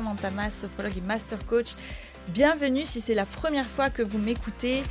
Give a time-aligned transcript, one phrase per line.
[0.00, 1.72] Samantha Mas, sophrologue et master coach.
[2.28, 4.82] Bienvenue si c'est la première fois que vous m'écoutez.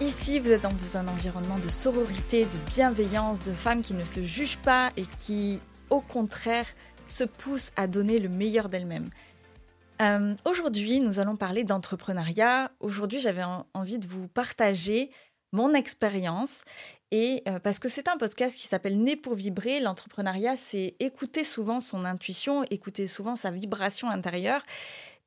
[0.00, 4.22] Ici, vous êtes dans un environnement de sororité, de bienveillance, de femmes qui ne se
[4.22, 5.58] jugent pas et qui,
[5.90, 6.66] au contraire,
[7.08, 9.10] se poussent à donner le meilleur d'elles-mêmes.
[10.02, 12.70] Euh, aujourd'hui, nous allons parler d'entrepreneuriat.
[12.78, 13.42] Aujourd'hui, j'avais
[13.74, 15.10] envie de vous partager
[15.50, 16.62] mon expérience
[17.10, 21.44] et euh, parce que c'est un podcast qui s'appelle Né pour vibrer, l'entrepreneuriat, c'est écouter
[21.44, 24.62] souvent son intuition, écouter souvent sa vibration intérieure.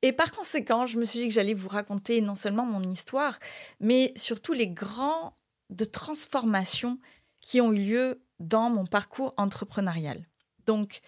[0.02, 3.38] Et par conséquent, je me suis dit que j'allais vous raconter non seulement mon histoire,
[3.80, 5.34] mais surtout les grands
[5.70, 6.98] de transformation
[7.40, 10.26] qui ont eu lieu dans mon parcours entrepreneurial.
[10.66, 11.00] Donc,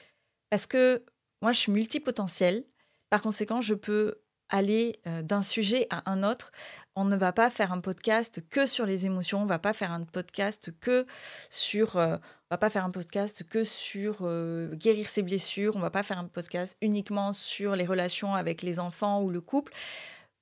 [0.51, 1.05] parce que
[1.43, 2.65] moi, je suis multipotentielle,
[3.11, 4.17] par conséquent, je peux
[4.57, 6.53] aller euh, d'un sujet à un autre
[6.97, 9.91] on ne va pas faire un podcast que sur les émotions, on va pas faire
[9.91, 11.07] un podcast que
[11.51, 15.81] sur euh, on va pas faire un podcast que sur euh, guérir ses blessures, on
[15.81, 19.73] va pas faire un podcast uniquement sur les relations avec les enfants ou le couple.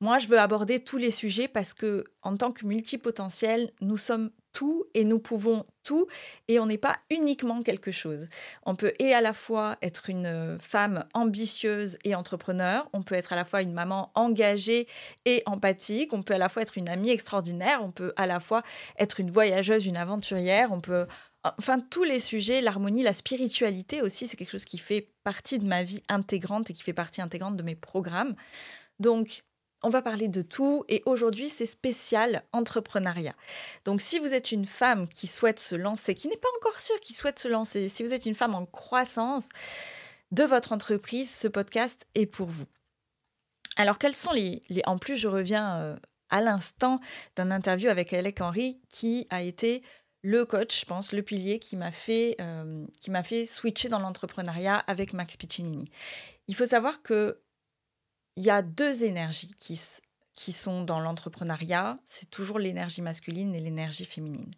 [0.00, 4.30] Moi, je veux aborder tous les sujets parce que en tant que multipotentiel, nous sommes
[4.53, 6.06] tout et nous pouvons tout
[6.48, 8.27] et on n'est pas uniquement quelque chose.
[8.64, 13.14] On peut et à la fois être une euh, femme ambitieuse et entrepreneur, on peut
[13.14, 14.86] être à la fois une maman engagée
[15.25, 18.41] et empathique, on peut à la fois être une amie extraordinaire, on peut à la
[18.41, 18.62] fois
[18.98, 21.06] être une voyageuse, une aventurière, on peut
[21.59, 25.66] enfin tous les sujets, l'harmonie, la spiritualité aussi, c'est quelque chose qui fait partie de
[25.66, 28.34] ma vie intégrante et qui fait partie intégrante de mes programmes.
[29.00, 29.42] Donc
[29.83, 33.34] on va parler de tout et aujourd'hui c'est spécial entrepreneuriat.
[33.84, 36.98] Donc si vous êtes une femme qui souhaite se lancer, qui n'est pas encore sûre
[37.00, 39.48] qui souhaite se lancer, si vous êtes une femme en croissance
[40.30, 42.66] de votre entreprise, ce podcast est pour vous.
[43.77, 44.60] Alors quels sont les...
[44.86, 45.97] En plus je reviens euh,
[46.30, 47.00] à l'instant
[47.37, 49.82] d'un interview avec Alec Henry qui a été
[50.22, 53.99] le coach, je pense, le pilier qui m'a fait, euh, qui m'a fait switcher dans
[53.99, 55.91] l'entrepreneuriat avec Max Piccinini.
[56.47, 57.41] Il faut savoir que
[58.37, 61.98] il y a deux énergies qui, sont dans l'entrepreneuriat.
[62.04, 64.53] C'est toujours l'énergie masculine et l'énergie féminine.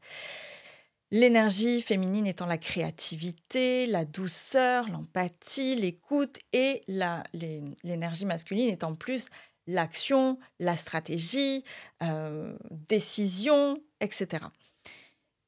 [1.11, 9.29] L'énergie féminine étant la créativité, la douceur, l'empathie, l'écoute et l'énergie masculine étant plus
[9.67, 11.65] l'action, la stratégie,
[12.03, 14.47] euh, décision, etc.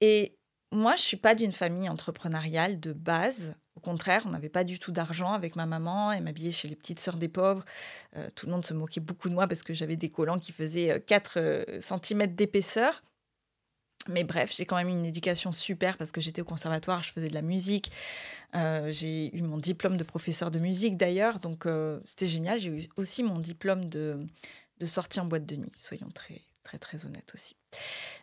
[0.01, 0.37] Et
[0.73, 3.55] moi, je suis pas d'une famille entrepreneuriale de base.
[3.87, 6.11] Contraire, on n'avait pas du tout d'argent avec ma maman.
[6.11, 7.65] Elle m'habillait chez les petites sœurs des pauvres.
[8.17, 10.51] Euh, tout le monde se moquait beaucoup de moi parce que j'avais des collants qui
[10.51, 13.05] faisaient 4 euh, euh, cm d'épaisseur.
[14.09, 17.13] Mais bref, j'ai quand même eu une éducation super parce que j'étais au conservatoire, je
[17.13, 17.93] faisais de la musique.
[18.55, 21.69] j'ai eu mon diplôme de professeur de musique d'ailleurs, donc
[22.05, 22.59] c'était génial.
[22.59, 24.19] J'ai eu aussi mon diplôme de,
[24.81, 27.57] de sortie en boîte de nuit, soyons très, très, très honnêtes aussi.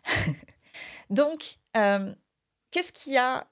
[1.10, 1.58] donc,
[2.70, 3.46] qu'est-ce qui a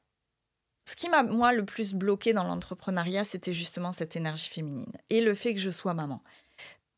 [0.84, 5.20] ce qui m'a, moi, le plus bloqué dans l'entrepreneuriat, c'était justement cette énergie féminine et
[5.20, 6.22] le fait que je sois maman.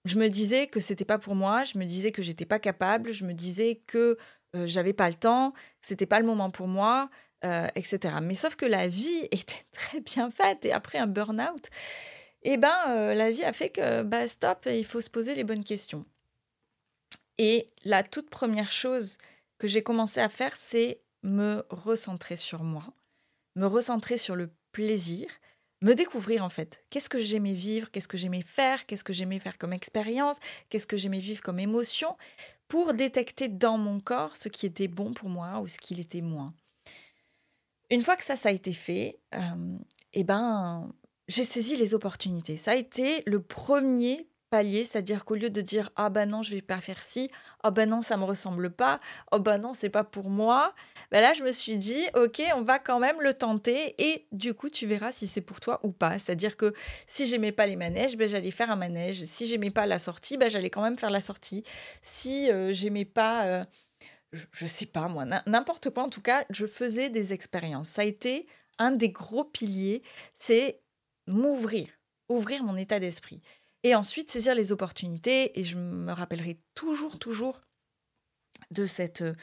[0.04, 3.12] Je me disais que c'était pas pour moi, je me disais que j'étais pas capable,
[3.12, 4.18] je me disais que
[4.56, 7.10] euh, j'avais pas le temps, que c'était pas le moment pour moi,
[7.44, 8.16] euh, etc.
[8.22, 11.68] Mais sauf que la vie était très bien faite et après un burn-out,
[12.42, 15.44] eh ben, euh, la vie a fait que, bah, stop, il faut se poser les
[15.44, 16.04] bonnes questions.
[17.38, 19.18] Et la toute première chose
[19.58, 22.84] que j'ai commencé à faire, c'est me recentrer sur moi
[23.56, 25.28] me recentrer sur le plaisir,
[25.82, 26.84] me découvrir en fait.
[26.90, 30.38] Qu'est-ce que j'aimais vivre, qu'est-ce que j'aimais faire, qu'est-ce que j'aimais faire comme expérience,
[30.68, 32.16] qu'est-ce que j'aimais vivre comme émotion,
[32.68, 36.22] pour détecter dans mon corps ce qui était bon pour moi ou ce qui l'était
[36.22, 36.52] moins.
[37.90, 39.78] Une fois que ça, ça a été fait, euh,
[40.14, 40.90] eh ben,
[41.28, 42.56] j'ai saisi les opportunités.
[42.56, 44.26] Ça a été le premier
[44.62, 47.30] c'est-à-dire qu'au lieu de dire ah ben non, je vais pas faire ci,
[47.62, 49.00] ah ben non, ça me ressemble pas,
[49.32, 50.74] oh ben non, c'est pas pour moi,
[51.10, 54.54] ben là je me suis dit OK, on va quand même le tenter et du
[54.54, 56.18] coup, tu verras si c'est pour toi ou pas.
[56.18, 56.72] C'est-à-dire que
[57.06, 60.36] si j'aimais pas les manèges, ben j'allais faire un manège, si j'aimais pas la sortie,
[60.36, 61.64] ben j'allais quand même faire la sortie.
[62.02, 63.64] Si euh, j'aimais pas euh,
[64.52, 67.88] je sais pas moi, n'importe quoi en tout cas, je faisais des expériences.
[67.88, 68.46] Ça a été
[68.78, 70.02] un des gros piliers,
[70.34, 70.80] c'est
[71.26, 71.88] m'ouvrir,
[72.28, 73.40] ouvrir mon état d'esprit.
[73.84, 75.60] Et ensuite, saisir les opportunités.
[75.60, 77.60] Et je me rappellerai toujours, toujours
[78.70, 79.34] de cette euh,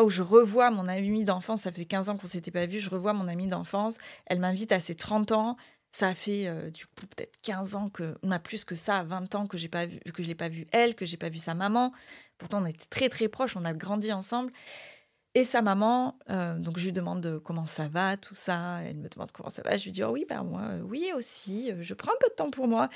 [0.00, 1.62] où je revois mon amie d'enfance.
[1.62, 2.78] Ça faisait 15 ans qu'on s'était pas vu.
[2.78, 3.98] Je revois mon amie d'enfance.
[4.26, 5.56] Elle m'invite à ses 30 ans.
[5.92, 9.34] Ça fait euh, du coup peut-être 15 ans que, on a plus que ça, 20
[9.34, 11.38] ans que j'ai pas vu, que je l'ai pas vu elle, que j'ai pas vu
[11.38, 11.92] sa maman.
[12.38, 14.52] Pourtant, on était très très proches, on a grandi ensemble.
[15.34, 18.82] Et sa maman, euh, donc je lui demande comment ça va, tout ça.
[18.84, 19.76] Elle me demande comment ça va.
[19.76, 21.72] Je lui dis oh oui, ben moi, oui aussi.
[21.80, 22.88] Je prends un peu de temps pour moi.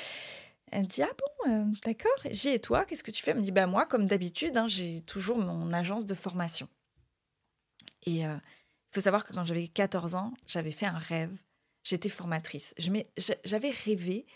[0.74, 2.10] Elle me dit Ah bon, euh, d'accord.
[2.30, 3.30] J'ai et toi, qu'est-ce que tu fais?
[3.30, 6.68] Elle me dit Bah, moi, comme d'habitude, hein, j'ai toujours mon agence de formation.
[8.06, 11.36] Et euh, il faut savoir que quand j'avais 14 ans, j'avais fait un rêve.
[11.84, 12.74] j'étais formatrice.
[13.44, 14.26] J'avais rêvé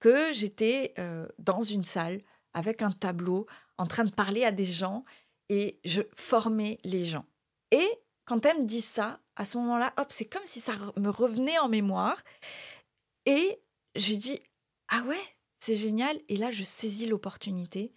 [0.00, 2.20] que j'étais euh, dans une salle
[2.54, 3.46] avec un tableau
[3.78, 5.04] en train de parler à des gens
[5.48, 7.24] et je formais les gens.
[7.70, 7.88] Et
[8.24, 11.58] quand elle me dit ça, à ce moment-là, hop, c'est comme si ça me revenait
[11.58, 12.22] en mémoire.
[13.26, 13.62] Et
[13.94, 14.40] je lui dis,
[14.88, 15.22] ah ouais,
[15.64, 16.20] c'est génial.
[16.28, 17.92] Et là, je saisis l'opportunité.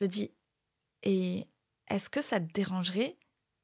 [0.00, 0.32] Je dis,
[1.02, 1.46] et
[1.88, 3.18] est-ce que ça te dérangerait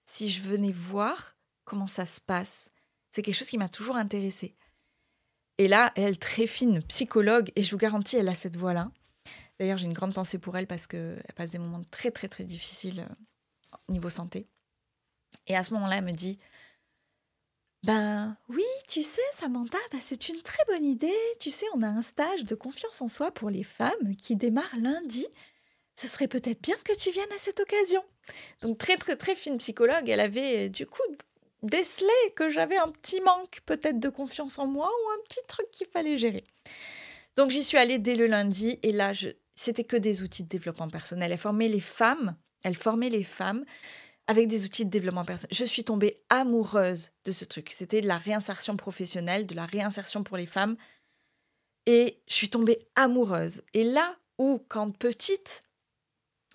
[0.04, 2.70] si je venais voir comment ça se passe?
[3.10, 4.54] C'est quelque chose qui m'a toujours intéressée.
[5.56, 8.90] Et là, elle, très fine, psychologue, et je vous garantis, elle a cette voix-là.
[9.58, 12.44] D'ailleurs, j'ai une grande pensée pour elle parce qu'elle passe des moments très, très, très
[12.44, 14.48] difficiles euh, niveau santé.
[15.46, 16.38] Et à ce moment-là, elle me dit
[17.84, 21.12] Ben oui, tu sais, Samantha, bah, c'est une très bonne idée.
[21.38, 24.74] Tu sais, on a un stage de confiance en soi pour les femmes qui démarre
[24.80, 25.26] lundi.
[25.94, 28.02] Ce serait peut-être bien que tu viennes à cette occasion.
[28.62, 31.02] Donc, très, très, très fine psychologue, elle avait du coup
[31.62, 35.70] décelé que j'avais un petit manque peut-être de confiance en moi ou un petit truc
[35.70, 36.44] qu'il fallait gérer.
[37.36, 39.28] Donc j'y suis allée dès le lundi et là, je...
[39.54, 41.32] c'était que des outils de développement personnel.
[41.32, 43.64] Elle formait les femmes, elle formait les femmes
[44.26, 45.54] avec des outils de développement personnel.
[45.54, 47.70] Je suis tombée amoureuse de ce truc.
[47.72, 50.76] C'était de la réinsertion professionnelle, de la réinsertion pour les femmes.
[51.86, 53.62] Et je suis tombée amoureuse.
[53.74, 55.62] Et là où, quand petite,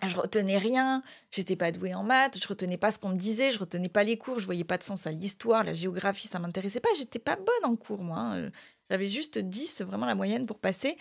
[0.07, 3.51] je retenais rien, j'étais pas douée en maths, je retenais pas ce qu'on me disait,
[3.51, 6.39] je retenais pas les cours, je voyais pas de sens à l'histoire, la géographie, ça
[6.39, 8.19] m'intéressait pas, j'étais pas bonne en cours moi.
[8.19, 8.51] Hein.
[8.89, 10.97] J'avais juste 10, vraiment la moyenne pour passer.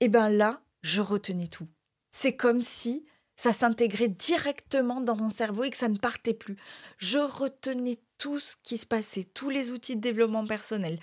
[0.00, 1.66] Et ben là, je retenais tout.
[2.10, 3.06] C'est comme si
[3.38, 6.56] ça s'intégrait directement dans mon cerveau et que ça ne partait plus.
[6.98, 10.98] Je retenais tout ce qui se passait, tous les outils de développement personnel,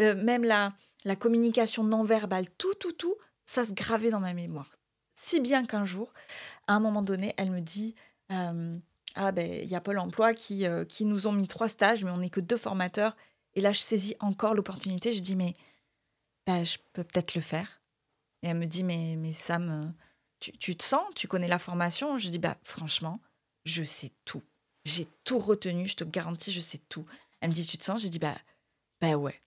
[0.00, 0.72] euh, même la,
[1.04, 4.70] la communication non verbale, tout, tout, tout, ça se gravait dans ma mémoire.
[5.16, 6.12] Si bien qu'un jour,
[6.68, 7.96] à un moment donné, elle me dit
[8.30, 8.76] euh,
[9.16, 12.04] Ah, ben, il y a Pôle emploi qui, euh, qui nous ont mis trois stages,
[12.04, 13.16] mais on n'est que deux formateurs.
[13.54, 15.12] Et là, je saisis encore l'opportunité.
[15.12, 15.54] Je dis Mais
[16.46, 17.82] ben, je peux peut-être le faire.
[18.44, 19.92] Et elle me dit Mais, mais Sam,
[20.40, 23.20] tu, te sens Tu connais la formation Je dis Bah, franchement,
[23.64, 24.42] je sais tout.
[24.84, 27.04] J'ai tout retenu, je te garantis, je sais tout.
[27.40, 28.02] Elle me dit Tu te sens?
[28.02, 28.36] J'ai dit Bah,
[29.00, 29.40] bah ouais.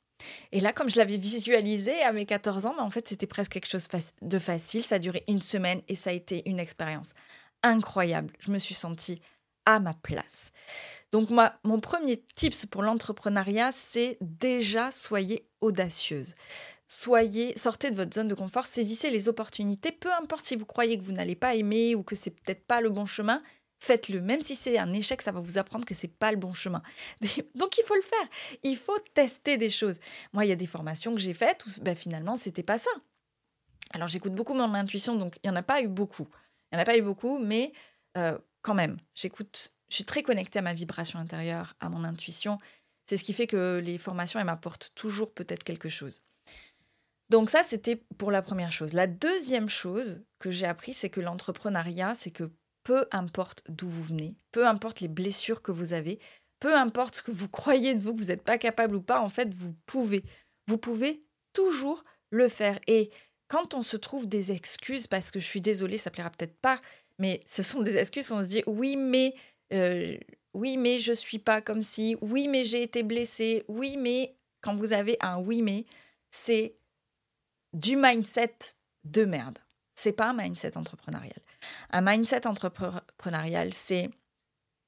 [0.51, 3.51] Et là, comme je l'avais visualisé à mes 14 ans, mais en fait, c'était presque
[3.51, 3.87] quelque chose
[4.21, 4.83] de facile.
[4.83, 7.13] Ça a duré une semaine et ça a été une expérience
[7.61, 8.31] incroyable.
[8.39, 9.21] Je me suis sentie
[9.65, 10.51] à ma place.
[11.11, 16.35] Donc, mon premier tips pour l'entrepreneuriat, c'est déjà soyez audacieuse.
[16.95, 20.97] Soyez, sortez de votre zone de confort, saisissez les opportunités, peu importe si vous croyez
[20.97, 23.41] que vous n'allez pas aimer ou que c'est peut-être pas le bon chemin,
[23.79, 24.21] faites-le.
[24.21, 26.83] Même si c'est un échec, ça va vous apprendre que c'est pas le bon chemin.
[27.55, 28.29] Donc il faut le faire.
[28.61, 29.99] Il faut tester des choses.
[30.33, 32.91] Moi, il y a des formations que j'ai faites où ben, finalement, c'était pas ça.
[33.89, 36.27] Alors j'écoute beaucoup mon intuition, donc il n'y en a pas eu beaucoup.
[36.71, 37.73] Il n'y en a pas eu beaucoup, mais
[38.17, 42.59] euh, quand même, j'écoute, je suis très connectée à ma vibration intérieure, à mon intuition.
[43.09, 46.21] C'est ce qui fait que les formations, elles m'apportent toujours peut-être quelque chose.
[47.33, 48.93] Donc ça, c'était pour la première chose.
[48.93, 52.51] La deuxième chose que j'ai appris, c'est que l'entrepreneuriat, c'est que
[52.83, 56.19] peu importe d'où vous venez, peu importe les blessures que vous avez,
[56.59, 59.19] peu importe ce que vous croyez de vous, que vous n'êtes pas capable ou pas,
[59.19, 60.23] en fait, vous pouvez.
[60.67, 62.79] Vous pouvez toujours le faire.
[62.85, 63.09] Et
[63.47, 66.79] quand on se trouve des excuses, parce que je suis désolée, ça plaira peut-être pas,
[67.17, 69.33] mais ce sont des excuses, on se dit oui, mais
[69.73, 70.15] euh,
[70.53, 74.75] oui, mais je suis pas comme si, oui, mais j'ai été blessée, oui, mais quand
[74.75, 75.85] vous avez un oui, mais,
[76.29, 76.75] c'est
[77.73, 78.55] du mindset
[79.03, 79.59] de merde.
[79.95, 81.39] C'est pas un mindset entrepreneurial.
[81.91, 84.09] Un mindset entrepreneurial, c'est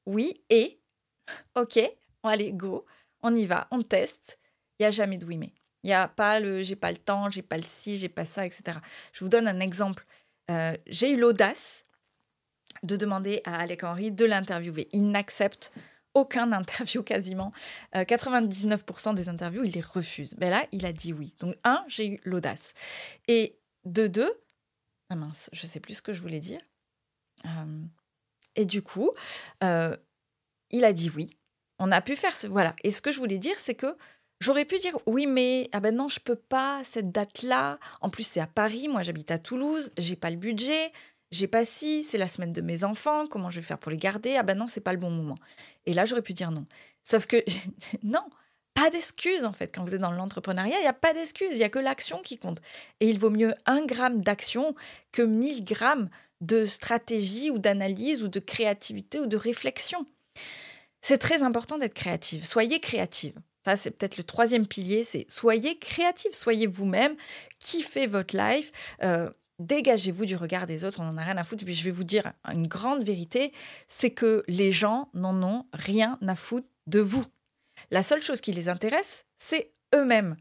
[0.06, 0.80] oui et
[1.56, 1.80] ok,
[2.24, 2.86] allez, go,
[3.22, 4.40] on y va, on teste.
[4.78, 5.54] Il n'y a jamais de oui mais.
[5.84, 8.26] Il n'y a pas le j'ai pas le temps, j'ai pas le ci, j'ai pas
[8.26, 8.80] ça, etc.
[9.14, 10.06] Je vous donne un exemple.
[10.50, 11.86] Euh, j'ai eu l'audace
[12.84, 14.90] de demander à Alec Henry de l'interviewer.
[14.94, 15.72] Il n'accepte
[16.16, 17.52] aucun interview quasiment.
[17.94, 20.34] 99% euh, des interviews, il les refuse.
[20.36, 21.36] Ben là, il a dit oui.
[21.40, 22.74] Donc, un, j'ai eu l'audace.
[23.28, 24.34] Et de deux,
[25.10, 26.60] ah mince, je sais plus ce que je voulais dire.
[28.56, 29.12] et du coup,
[29.62, 31.38] il a dit oui.
[31.78, 32.48] On a pu faire ce.
[32.48, 32.76] Voilà.
[32.84, 33.96] Et ce que je voulais dire, c'est que
[34.40, 37.80] j'aurais pu dire oui, mais ah ben non, je peux pas, cette date-là.
[38.02, 40.92] En plus, c'est à Paris, moi j'habite à Toulouse, j'ai pas le budget,
[41.32, 43.98] j'ai pas si, c'est la semaine de mes enfants, comment je vais faire pour les
[43.98, 44.36] garder?
[44.36, 45.38] Ah ben non, c'est pas le bon moment.
[45.86, 46.66] Et là, j'aurais pu dire non.
[47.04, 47.44] Sauf que
[48.04, 48.26] non,
[48.74, 49.74] pas d'excuses en fait.
[49.74, 52.22] Quand vous êtes dans l'entrepreneuriat, il n'y a pas d'excuses, il n'y a que l'action
[52.22, 52.62] qui compte.
[53.00, 54.76] Et il vaut mieux un gramme d'action
[55.12, 56.10] que mille grammes
[56.42, 60.06] de stratégie ou d'analyse ou de créativité ou de réflexion.
[61.02, 62.44] C'est très important d'être créative.
[62.46, 63.36] Soyez créative.
[63.64, 67.16] Ça, c'est peut-être le troisième pilier, c'est soyez créative, soyez vous-même,
[67.58, 71.64] kiffez votre life, euh, dégagez-vous du regard des autres, on n'en a rien à foutre.
[71.64, 73.54] Et puis je vais vous dire une grande vérité,
[73.88, 77.26] c'est que les gens n'en ont rien à foutre de vous.
[77.92, 80.36] La seule chose qui les intéresse, c'est eux-mêmes.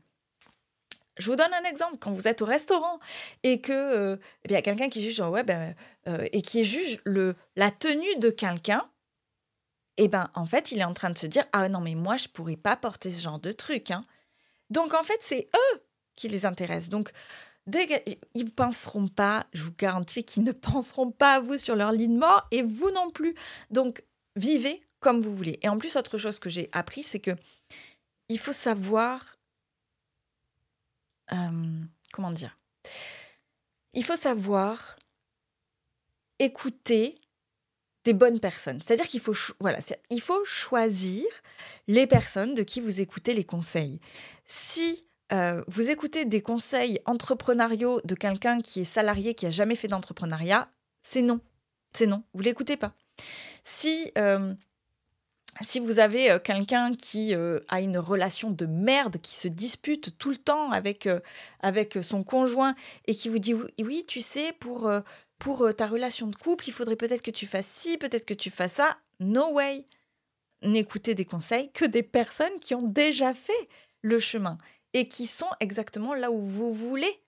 [1.16, 1.97] Je vous donne un exemple.
[2.00, 2.99] Quand vous êtes au restaurant
[3.42, 4.16] et que euh,
[4.49, 5.75] eh y a quelqu'un qui juge, ouais, ben,
[6.09, 8.88] euh, et qui juge le, la tenue de quelqu'un,
[9.97, 12.16] eh ben en fait, il est en train de se dire, ah non, mais moi,
[12.16, 13.92] je pourrais pas porter ce genre de truc.
[13.92, 14.04] Hein.
[14.71, 15.83] Donc en fait, c'est eux
[16.16, 16.90] qui les intéressent.
[16.90, 17.12] Donc
[17.66, 21.92] ils ne penseront pas, je vous garantis qu'ils ne penseront pas à vous sur leur
[21.92, 23.35] ligne mort et vous non plus.
[23.71, 24.04] Donc
[24.37, 25.59] vivez comme vous voulez.
[25.62, 27.33] Et en plus, autre chose que j'ai appris, c'est que
[28.28, 29.37] il faut savoir
[31.33, 31.80] euh,
[32.12, 32.56] comment dire?
[33.92, 34.97] Il faut savoir
[36.38, 37.21] écouter
[38.04, 38.80] des bonnes personnes.
[38.80, 39.78] C'est-à-dire qu'il faut, voilà,
[40.11, 41.25] il faut choisir
[41.87, 44.00] les personnes de qui vous écoutez les conseils.
[44.47, 49.74] Si euh, vous écoutez des conseils entrepreneuriaux de quelqu'un qui est salarié, qui a jamais
[49.74, 50.68] fait d'entrepreneuriat,
[51.02, 51.40] c'est non.
[51.92, 52.22] C'est non.
[52.34, 52.94] Vous l'écoutez pas.
[53.64, 54.54] Si euh,
[55.60, 60.30] si vous avez euh, quelqu'un qui a une relation de merde, qui se dispute tout
[60.30, 61.08] le temps avec,
[61.60, 62.74] avec son conjoint
[63.06, 64.90] et qui vous dit oui, tu sais, pour,
[65.40, 68.50] pour ta relation de couple, il faudrait peut-être que tu fasses ci, peut-être que tu
[68.50, 68.96] fasses ça.
[69.18, 69.84] No way.
[70.62, 73.68] N'écoutez des conseils que des personnes qui ont déjà fait
[74.02, 74.58] le chemin
[74.94, 77.20] et qui sont exactement là où vous voulez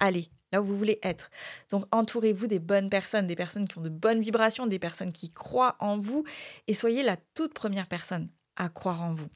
[0.00, 1.30] aller là où vous voulez être.
[1.70, 5.30] Donc entourez-vous des bonnes personnes, des personnes qui ont de bonnes vibrations, des personnes qui
[5.30, 6.24] croient en vous
[6.68, 9.28] et soyez la toute première personne à croire en vous.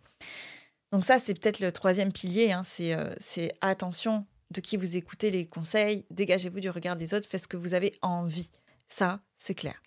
[0.92, 5.30] Donc ça, c'est peut-être le troisième pilier, hein, euh, c'est attention de qui vous écoutez
[5.30, 8.50] les conseils, dégagez-vous du regard des autres, faites ce que vous avez envie.
[8.87, 9.83] Ça, c'est clair.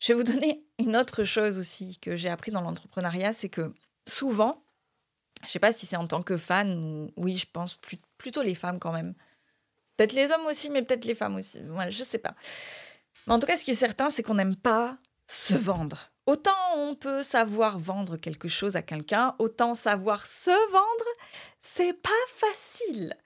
[0.00, 3.72] Je vais vous donner une autre chose aussi que j'ai appris dans l'entrepreneuriat, c'est que
[4.08, 4.64] souvent,
[5.42, 7.78] je ne sais pas si c'est en tant que fan, oui, je pense
[8.16, 9.14] plutôt les femmes quand même,
[9.96, 11.60] Peut-être les hommes aussi, mais peut-être les femmes aussi.
[11.68, 12.34] Voilà, je sais pas.
[13.26, 16.10] Mais en tout cas, ce qui est certain, c'est qu'on n'aime pas se vendre.
[16.26, 21.04] Autant on peut savoir vendre quelque chose à quelqu'un, autant savoir se vendre,
[21.60, 23.16] c'est pas facile.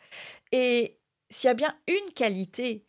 [0.51, 2.87] Et s'il y a bien une qualité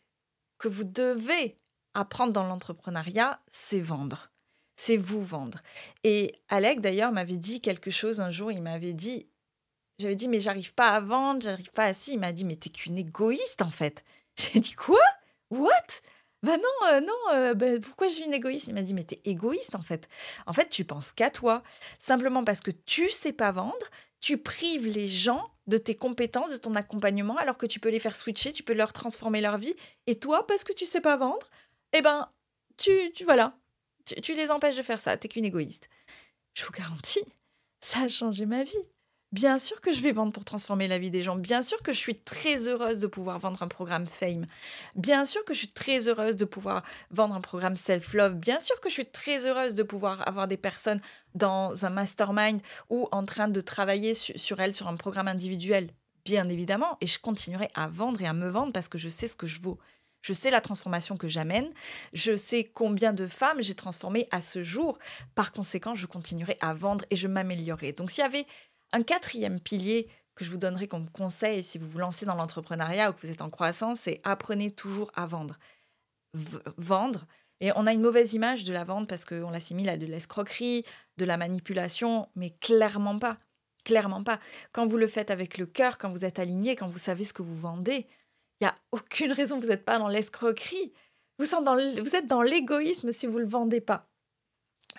[0.58, 1.60] que vous devez
[1.94, 4.32] apprendre dans l'entrepreneuriat, c'est vendre.
[4.78, 5.60] C'est vous vendre.
[6.06, 8.52] Et Alec, d'ailleurs, m'avait dit quelque chose un jour.
[8.52, 9.28] Il m'avait dit
[10.00, 12.14] j'avais dit, mais j'arrive pas à vendre, j'arrive pas à si.
[12.14, 14.04] Il m'a dit, mais t'es qu'une égoïste en fait.
[14.38, 15.02] J'ai dit, quoi?
[15.50, 15.72] What?
[16.44, 18.68] Bah non, euh, non, euh, bah, pourquoi je suis une égoïste?
[18.68, 20.08] Il m'a dit, mais t'es égoïste en fait.
[20.46, 21.64] En fait, tu penses qu'à toi.
[21.98, 23.74] Simplement parce que tu sais pas vendre,
[24.22, 28.00] tu prives les gens de tes compétences, de ton accompagnement, alors que tu peux les
[28.00, 29.76] faire switcher, tu peux leur transformer leur vie.
[30.06, 31.50] Et toi, parce que tu sais pas vendre,
[31.94, 32.30] eh ben,
[32.78, 33.58] tu, tu voilà,
[34.22, 35.18] tu, les empêches de faire ça.
[35.18, 35.90] T'es qu'une égoïste.
[36.54, 37.24] Je vous garantis,
[37.82, 38.74] ça a changé ma vie.
[39.34, 41.36] Bien sûr que je vais vendre pour transformer la vie des gens.
[41.36, 44.46] Bien sûr que je suis très heureuse de pouvoir vendre un programme Fame.
[44.96, 48.36] Bien sûr que je suis très heureuse de pouvoir vendre un programme Self-Love.
[48.36, 51.02] Bien sûr que je suis très heureuse de pouvoir avoir des personnes
[51.36, 55.90] dans un mastermind ou en train de travailler sur elles sur un programme individuel.
[56.24, 56.98] Bien évidemment.
[57.02, 59.48] Et je continuerai à vendre et à me vendre parce que je sais ce que
[59.48, 59.78] je vaux.
[60.28, 61.70] Je sais la transformation que j'amène.
[62.12, 65.00] Je sais combien de femmes j'ai transformées à ce jour.
[65.36, 67.94] Par conséquent, je continuerai à vendre et je m'améliorerai.
[67.94, 68.46] Donc, s'il y avait
[68.92, 73.10] un quatrième pilier que je vous donnerai comme conseil si vous vous lancez dans l'entrepreneuriat
[73.10, 75.58] ou que vous êtes en croissance, c'est apprenez toujours à vendre.
[76.76, 77.26] vendre.
[77.62, 80.84] Et on a une mauvaise image de la vente parce qu'on l'assimile à de l'escroquerie,
[81.16, 83.38] de la manipulation, mais clairement pas.
[83.86, 84.42] Clairement pas.
[84.74, 87.32] Quand vous le faites avec le cœur, quand vous êtes aligné, quand vous savez ce
[87.32, 88.08] que vous vendez,
[88.60, 90.94] il n'y a aucune raison vous n'êtes pas dans l'escroquerie.
[91.40, 94.10] Vous, êtes dans l'égoïsme si vous ne le vendez pas.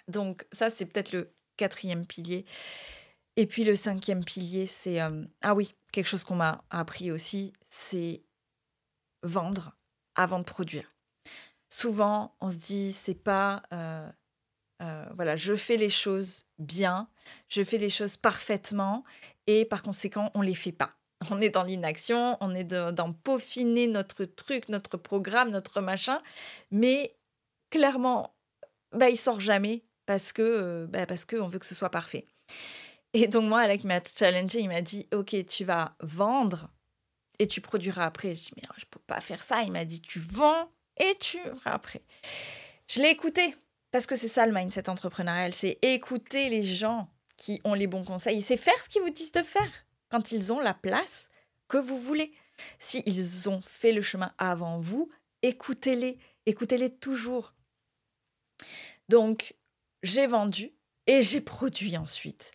[0.07, 2.45] Donc ça, c'est peut-être le quatrième pilier.
[3.37, 5.01] Et puis le cinquième pilier, c'est...
[5.01, 8.23] Euh, ah oui, quelque chose qu'on m'a appris aussi, c'est
[9.23, 9.77] vendre
[10.15, 10.93] avant de produire.
[11.69, 13.63] Souvent, on se dit, c'est pas...
[13.73, 14.09] Euh,
[14.81, 17.09] euh, voilà, je fais les choses bien,
[17.49, 19.05] je fais les choses parfaitement,
[19.49, 20.98] et par conséquent, on les fait pas.
[21.31, 26.21] On est dans l'inaction, on est dans peaufiner notre truc, notre programme, notre machin,
[26.71, 27.17] mais
[27.71, 28.37] clairement,
[28.93, 32.27] bah, il sort jamais parce que bah, parce qu'on veut que ce soit parfait.
[33.15, 34.61] Et donc, moi, Alec m'a challengé.
[34.61, 36.71] Il m'a dit Ok, tu vas vendre
[37.39, 38.35] et tu produiras après.
[38.35, 39.63] Je dis Mais je peux pas faire ça.
[39.63, 42.03] Il m'a dit Tu vends et tu feras après.
[42.87, 43.55] Je l'ai écouté
[43.91, 48.05] parce que c'est ça le mindset entrepreneurial c'est écouter les gens qui ont les bons
[48.05, 48.43] conseils.
[48.43, 49.71] C'est faire ce qu'ils vous disent de faire
[50.09, 51.29] quand ils ont la place
[51.69, 52.33] que vous voulez.
[52.79, 55.09] S'ils ont fait le chemin avant vous,
[55.43, 56.19] écoutez-les.
[56.47, 57.55] Écoutez-les toujours.
[59.09, 59.55] Donc,
[60.03, 60.73] j'ai vendu
[61.07, 62.53] et j'ai produit ensuite.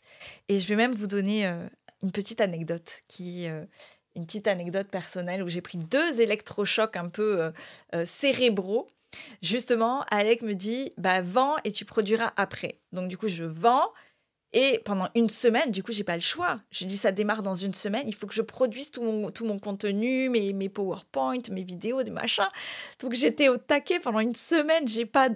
[0.48, 1.68] Et je vais même vous donner euh,
[2.02, 3.66] une petite anecdote qui euh,
[4.16, 7.52] une petite anecdote personnelle où j'ai pris deux électrochocs un peu
[7.94, 8.88] euh, cérébraux.
[9.42, 12.80] Justement, Alec me dit bah vends et tu produiras après.
[12.92, 13.92] Donc du coup, je vends
[14.56, 16.62] Et pendant une semaine, du coup, j'ai pas le choix.
[16.70, 18.08] Je dis, ça démarre dans une semaine.
[18.08, 22.04] Il faut que je produise tout mon, tout mon contenu, mes, mes PowerPoint, mes vidéos,
[22.04, 22.48] des machins.
[23.00, 24.88] Donc, j'étais au taquet pendant une semaine.
[24.88, 25.30] J'ai pas,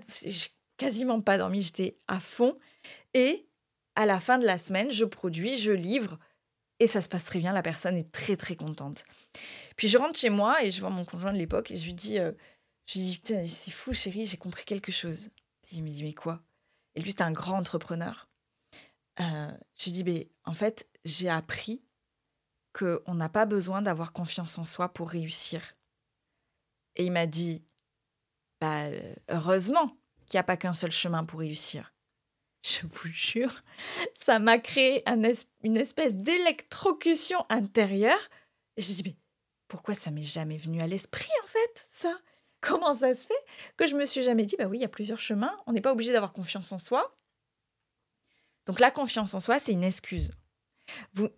[0.77, 1.63] quasiment pas dormi.
[1.63, 2.57] J'étais à fond.
[3.15, 3.47] Et
[3.95, 6.19] à la fin de la semaine, je produis, je livre.
[6.79, 7.53] Et ça se passe très bien.
[7.53, 9.03] La personne est très, très contente.
[9.77, 11.93] Puis, je rentre chez moi et je vois mon conjoint de l'époque et je lui
[11.93, 12.33] dis, euh,
[12.85, 15.31] dis, c'est fou, chérie, j'ai compris quelque chose.
[15.71, 16.43] Il me dit, mais quoi?
[16.93, 18.26] Et lui, c'est un grand entrepreneur.
[19.19, 21.83] Euh, je dis, mais en fait, j'ai appris
[22.73, 25.73] qu'on n'a pas besoin d'avoir confiance en soi pour réussir.
[26.95, 27.65] Et il m'a dit,
[28.61, 28.85] bah,
[29.29, 29.97] heureusement
[30.27, 31.93] qu'il n'y a pas qu'un seul chemin pour réussir.
[32.63, 33.63] Je vous jure,
[34.13, 35.03] ça m'a créé
[35.63, 38.19] une espèce d'électrocution intérieure.
[38.75, 39.15] Et je dis, mais
[39.67, 42.19] pourquoi ça m'est jamais venu à l'esprit, en fait, ça?
[42.59, 43.45] Comment ça se fait
[43.77, 45.81] que je me suis jamais dit, bah oui, il y a plusieurs chemins, on n'est
[45.81, 47.16] pas obligé d'avoir confiance en soi.
[48.67, 50.31] Donc la confiance en soi, c'est une excuse.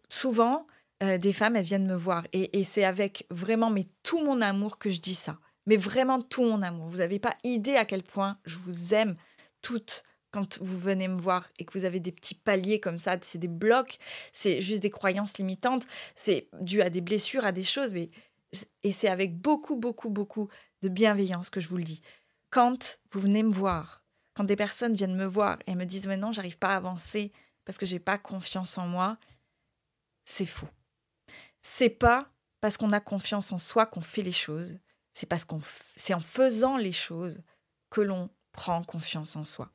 [0.09, 0.67] Souvent,
[1.01, 4.77] euh, des femmes, elles viennent me voir et, c'est avec vraiment mais tout mon amour
[4.77, 5.39] que je dis ça.
[5.65, 6.88] Mais vraiment tout mon amour.
[6.88, 9.15] Vous n'avez pas idée à quel point je vous aime
[9.62, 13.15] toutes quand vous venez me voir et que vous avez des petits paliers comme ça,
[13.21, 13.98] c'est des blocs,
[14.31, 18.12] c'est juste des croyances limitantes, c'est dû à des blessures, à des choses, mais
[18.83, 20.50] et c'est avec beaucoup, beaucoup, beaucoup
[20.81, 22.01] de bienveillance que je vous le dis.
[22.51, 24.03] Quand vous venez me voir,
[24.39, 27.34] quand des personnes viennent me voir et me disent mais non, j'arrive pas à avancer
[27.65, 29.17] parce que j'ai pas confiance en moi,
[30.24, 30.69] c'est faux.
[31.62, 32.29] C'est pas
[32.62, 34.79] parce qu'on a confiance en soi qu'on fait les choses,
[35.12, 35.60] c'est parce qu'on
[35.98, 37.41] c'est en faisant les choses
[37.89, 39.74] que l'on prend confiance en soi.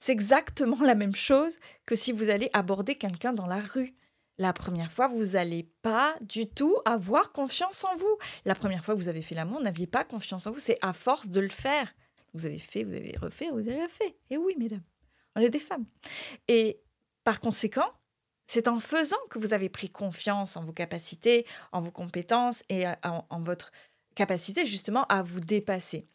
[0.00, 3.94] C'est exactement la même chose que si vous allez aborder quelqu'un dans la rue.
[4.38, 8.18] La première fois, vous n'allez pas du tout avoir confiance en vous.
[8.44, 10.58] La première fois que vous avez fait l'amour, n'aviez pas confiance en vous.
[10.58, 11.94] C'est à force de le faire
[12.34, 14.16] vous avez fait, vous avez refait, vous avez refait.
[14.30, 14.82] Et oui, mesdames,
[15.36, 15.86] on est des femmes.
[16.48, 16.80] Et
[17.22, 17.90] par conséquent,
[18.46, 22.84] c'est en faisant que vous avez pris confiance en vos capacités, en vos compétences et
[23.02, 23.72] en, votre
[24.14, 26.06] capacité justement à vous dépasser.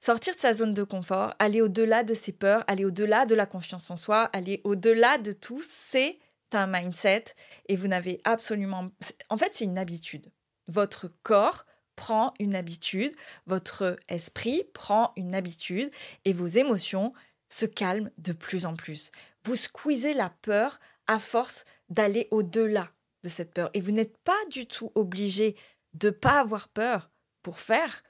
[0.00, 3.46] Sortir de sa zone de confort, aller au-delà de ses peurs, aller au-delà de la
[3.46, 6.18] confiance en soi, aller au-delà de tout, c'est
[6.52, 7.26] un mindset
[7.68, 8.90] et vous n'avez absolument...
[9.30, 10.32] En fait, c'est une habitude.
[10.66, 11.64] Votre corps
[11.96, 13.14] prend une habitude,
[13.46, 15.90] votre esprit prend une habitude
[16.24, 17.12] et vos émotions
[17.48, 19.10] se calment de plus en plus.
[19.44, 22.90] Vous squeezez la peur à force d'aller au-delà
[23.22, 25.56] de cette peur et vous n'êtes pas du tout obligé
[25.94, 27.10] de pas avoir peur
[27.42, 28.02] pour faire.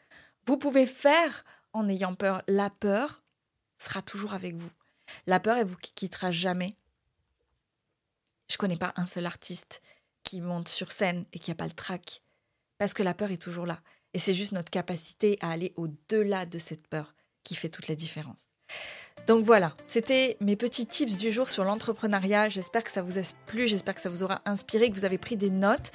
[0.46, 2.42] Vous pouvez faire en ayant peur.
[2.46, 3.22] La peur
[3.78, 4.70] sera toujours avec vous.
[5.26, 6.76] La peur, elle vous quittera jamais.
[8.50, 9.82] Je connais pas un seul artiste
[10.22, 12.22] qui monte sur scène et qui a pas le trac
[12.82, 13.78] parce que la peur est toujours là.
[14.12, 17.14] Et c'est juste notre capacité à aller au-delà de cette peur
[17.44, 18.50] qui fait toute la différence.
[19.28, 22.48] Donc voilà, c'était mes petits tips du jour sur l'entrepreneuriat.
[22.48, 25.16] J'espère que ça vous a plu, j'espère que ça vous aura inspiré, que vous avez
[25.16, 25.92] pris des notes.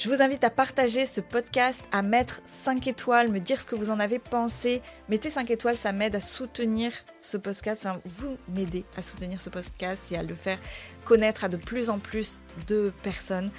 [0.00, 3.76] Je vous invite à partager ce podcast, à mettre 5 étoiles, me dire ce que
[3.76, 4.82] vous en avez pensé.
[5.08, 7.86] Mettez 5 étoiles, ça m'aide à soutenir ce podcast.
[7.86, 10.58] Enfin, vous m'aidez à soutenir ce podcast et à le faire
[11.04, 13.52] connaître à de plus en plus de personnes.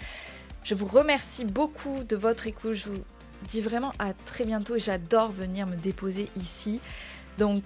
[0.63, 2.73] Je vous remercie beaucoup de votre écoute.
[2.73, 3.03] Je vous
[3.47, 4.77] dis vraiment à très bientôt.
[4.77, 6.79] J'adore venir me déposer ici.
[7.37, 7.63] Donc,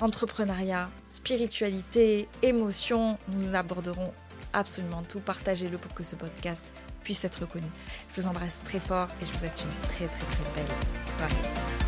[0.00, 4.12] entrepreneuriat, spiritualité, émotion, nous aborderons
[4.52, 5.20] absolument tout.
[5.20, 7.66] Partagez-le pour que ce podcast puisse être connu.
[8.14, 11.83] Je vous embrasse très fort et je vous souhaite une très très très belle soirée.